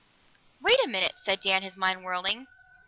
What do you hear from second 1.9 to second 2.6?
whirling.